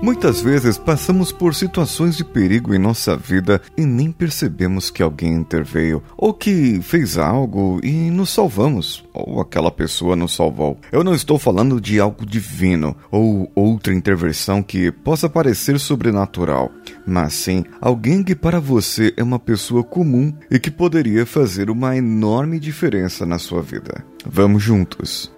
[0.00, 5.34] Muitas vezes passamos por situações de perigo em nossa vida e nem percebemos que alguém
[5.34, 10.78] interveio ou que fez algo e nos salvamos, ou aquela pessoa nos salvou.
[10.92, 16.70] Eu não estou falando de algo divino ou outra intervenção que possa parecer sobrenatural,
[17.04, 21.96] mas sim alguém que para você é uma pessoa comum e que poderia fazer uma
[21.96, 24.04] enorme diferença na sua vida.
[24.24, 25.37] Vamos juntos.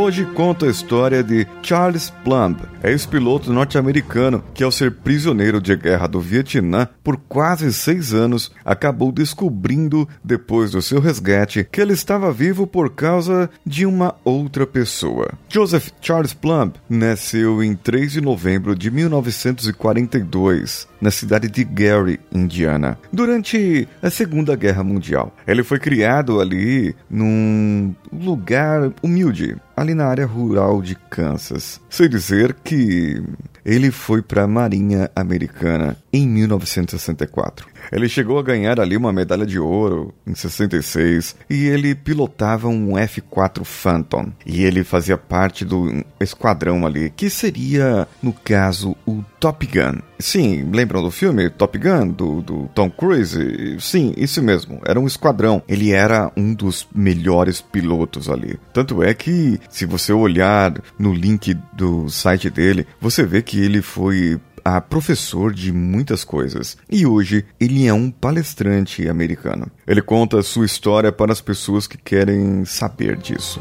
[0.00, 6.06] Hoje conta a história de Charles Plumb, ex-piloto norte-americano que, ao ser prisioneiro de guerra
[6.06, 12.32] do Vietnã por quase seis anos, acabou descobrindo, depois do seu resgate, que ele estava
[12.32, 15.32] vivo por causa de uma outra pessoa.
[15.50, 22.98] Joseph Charles Plumb nasceu em 3 de novembro de 1942 na cidade de Gary, Indiana,
[23.12, 25.34] durante a Segunda Guerra Mundial.
[25.46, 31.80] Ele foi criado ali num lugar humilde, ali na área rural de Kansas.
[31.88, 33.22] Sei dizer que
[33.70, 37.68] ele foi para a Marinha Americana em 1964.
[37.92, 42.94] Ele chegou a ganhar ali uma medalha de ouro em 66 e ele pilotava um
[42.94, 49.64] F4 Phantom e ele fazia parte do esquadrão ali, que seria, no caso, o Top
[49.66, 50.00] Gun.
[50.18, 53.76] Sim, lembram do filme Top Gun, do, do Tom Cruise?
[53.80, 55.62] Sim, isso mesmo, era um esquadrão.
[55.66, 58.58] Ele era um dos melhores pilotos ali.
[58.72, 63.82] Tanto é que, se você olhar no link do site dele, você vê que ele
[63.82, 69.70] foi a professor de muitas coisas e hoje ele é um palestrante americano.
[69.86, 73.60] Ele conta sua história para as pessoas que querem saber disso.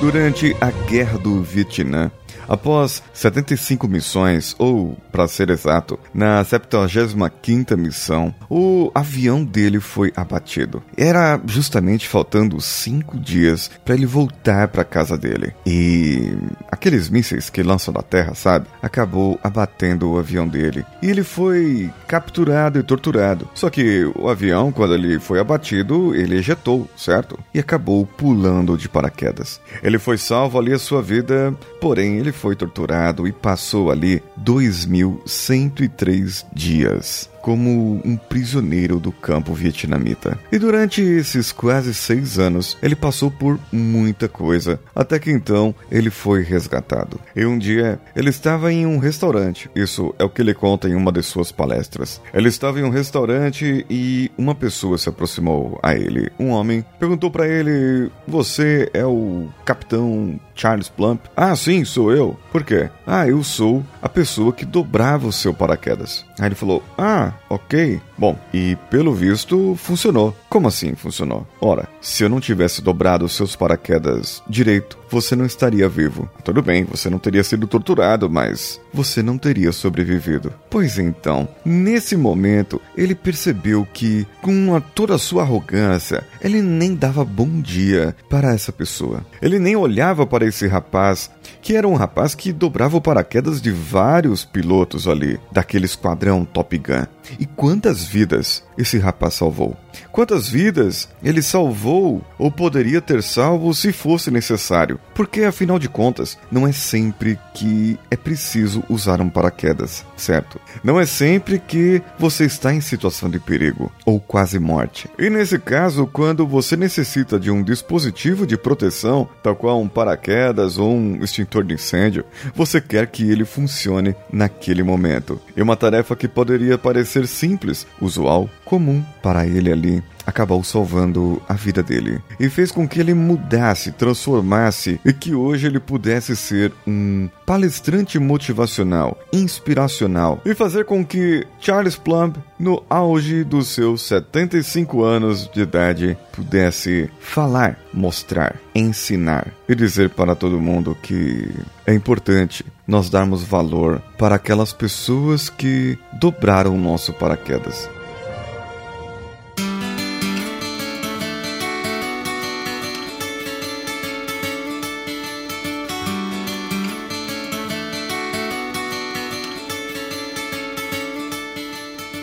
[0.00, 2.10] Durante a Guerra do Vietnã,
[2.50, 10.82] Após 75 missões, ou, para ser exato, na 75ª missão, o avião dele foi abatido.
[10.96, 15.54] Era justamente faltando cinco dias para ele voltar para casa dele.
[15.64, 16.36] E
[16.68, 18.66] aqueles mísseis que lançam da Terra, sabe?
[18.82, 20.84] Acabou abatendo o avião dele.
[21.00, 23.48] E ele foi capturado e torturado.
[23.54, 27.38] Só que o avião, quando ele foi abatido, ele ejetou, certo?
[27.54, 29.60] E acabou pulando de paraquedas.
[29.90, 36.46] Ele foi salvo ali a sua vida, porém ele foi torturado e passou ali 2.103
[36.52, 40.38] dias como um prisioneiro do campo vietnamita.
[40.50, 46.10] E durante esses quase seis anos, ele passou por muita coisa, até que então ele
[46.10, 47.20] foi resgatado.
[47.34, 50.94] E um dia, ele estava em um restaurante, isso é o que ele conta em
[50.94, 52.20] uma de suas palestras.
[52.32, 56.30] Ele estava em um restaurante e uma pessoa se aproximou a ele.
[56.38, 61.20] Um homem perguntou para ele: Você é o capitão Charles Plump?
[61.36, 62.38] Ah, sim, sou eu.
[62.52, 62.90] Por quê?
[63.06, 66.24] Ah, eu sou a pessoa que dobrava o seu paraquedas.
[66.38, 68.00] Aí ele falou: Ah, ok.
[68.20, 70.36] Bom, e pelo visto funcionou.
[70.50, 71.46] Como assim funcionou?
[71.58, 76.28] Ora, se eu não tivesse dobrado seus paraquedas direito, você não estaria vivo.
[76.44, 80.52] Tudo bem, você não teria sido torturado, mas você não teria sobrevivido.
[80.68, 86.94] Pois então, nesse momento, ele percebeu que, com a, toda a sua arrogância, ele nem
[86.94, 89.24] dava bom dia para essa pessoa.
[89.40, 91.30] Ele nem olhava para esse rapaz,
[91.62, 96.76] que era um rapaz que dobrava o paraquedas de vários pilotos ali, daquele esquadrão Top
[96.76, 97.06] Gun.
[97.38, 99.76] E quantas vidas esse rapaz salvou?
[100.10, 104.98] Quantas vidas ele salvou ou poderia ter salvo se fosse necessário?
[105.14, 110.58] Porque afinal de contas, não é sempre que é preciso usar um paraquedas, certo?
[110.82, 115.08] Não é sempre que você está em situação de perigo ou quase morte.
[115.18, 120.78] E nesse caso, quando você necessita de um dispositivo de proteção, tal qual um paraquedas
[120.78, 122.24] ou um extintor de incêndio,
[122.54, 125.40] você quer que ele funcione naquele momento.
[125.54, 131.54] E uma tarefa que poderia parecer simples, usual, comum para ele ali acabou salvando a
[131.54, 132.20] vida dele.
[132.38, 138.18] E fez com que ele mudasse, transformasse e que hoje ele pudesse ser um palestrante
[138.18, 145.62] motivacional, inspiracional e fazer com que Charles Plumb, no auge dos seus 75 anos de
[145.62, 151.50] idade, pudesse falar, mostrar, ensinar e dizer para todo mundo que
[151.86, 157.88] é importante nós darmos valor para aquelas pessoas que dobraram o nosso paraquedas.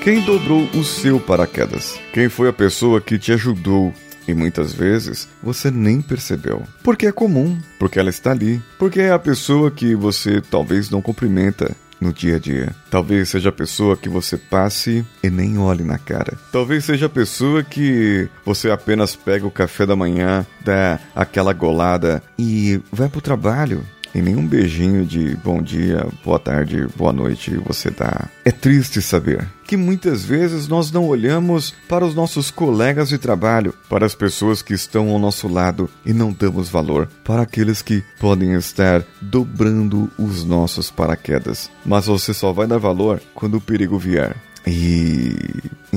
[0.03, 1.97] Quem dobrou o seu paraquedas?
[2.13, 3.93] Quem foi a pessoa que te ajudou
[4.27, 6.63] e muitas vezes você nem percebeu.
[6.83, 11.01] Porque é comum, porque ela está ali, porque é a pessoa que você talvez não
[11.01, 12.75] cumprimenta no dia a dia.
[12.89, 16.37] Talvez seja a pessoa que você passe e nem olhe na cara.
[16.51, 22.21] Talvez seja a pessoa que você apenas pega o café da manhã, dá aquela golada
[22.37, 23.83] e vai pro trabalho
[24.13, 28.27] e nenhum beijinho de bom dia, boa tarde, boa noite você dá.
[28.43, 33.73] É triste saber que muitas vezes nós não olhamos para os nossos colegas de trabalho,
[33.89, 38.03] para as pessoas que estão ao nosso lado e não damos valor para aqueles que
[38.19, 41.69] podem estar dobrando os nossos paraquedas.
[41.85, 44.35] Mas você só vai dar valor quando o perigo vier.
[44.65, 45.35] E